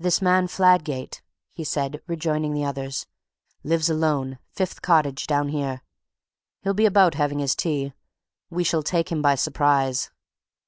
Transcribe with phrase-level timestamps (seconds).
[0.00, 1.22] "This man Fladgate,"
[1.52, 3.06] he said, rejoining the others,
[3.62, 5.82] "lives alone fifth cottage down here.
[6.62, 7.92] He'll be about having his tea;
[8.50, 10.10] we shall take him by surprise."